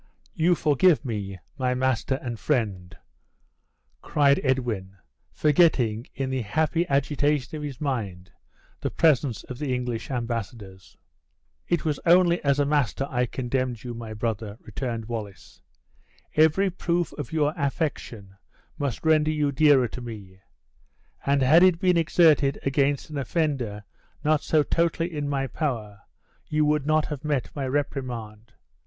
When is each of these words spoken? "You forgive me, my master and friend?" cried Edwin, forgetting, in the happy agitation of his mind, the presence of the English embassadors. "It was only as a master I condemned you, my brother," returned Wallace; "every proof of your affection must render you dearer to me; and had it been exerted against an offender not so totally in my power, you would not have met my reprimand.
"You 0.33 0.55
forgive 0.55 1.05
me, 1.05 1.37
my 1.59 1.75
master 1.75 2.15
and 2.23 2.39
friend?" 2.39 2.97
cried 4.01 4.41
Edwin, 4.43 4.97
forgetting, 5.31 6.07
in 6.15 6.31
the 6.31 6.41
happy 6.41 6.87
agitation 6.89 7.55
of 7.55 7.61
his 7.61 7.79
mind, 7.79 8.31
the 8.79 8.89
presence 8.89 9.43
of 9.43 9.59
the 9.59 9.75
English 9.75 10.09
embassadors. 10.09 10.97
"It 11.67 11.85
was 11.85 11.99
only 12.03 12.43
as 12.43 12.57
a 12.59 12.65
master 12.65 13.05
I 13.11 13.27
condemned 13.27 13.83
you, 13.83 13.93
my 13.93 14.15
brother," 14.15 14.57
returned 14.61 15.05
Wallace; 15.05 15.61
"every 16.33 16.71
proof 16.71 17.13
of 17.13 17.31
your 17.31 17.53
affection 17.55 18.37
must 18.79 19.05
render 19.05 19.29
you 19.29 19.51
dearer 19.51 19.87
to 19.89 20.01
me; 20.01 20.39
and 21.27 21.43
had 21.43 21.61
it 21.61 21.77
been 21.79 21.95
exerted 21.97 22.57
against 22.65 23.11
an 23.11 23.19
offender 23.19 23.83
not 24.23 24.41
so 24.41 24.63
totally 24.63 25.15
in 25.15 25.29
my 25.29 25.45
power, 25.45 26.01
you 26.47 26.65
would 26.65 26.87
not 26.87 27.05
have 27.05 27.23
met 27.23 27.55
my 27.55 27.67
reprimand. 27.67 28.53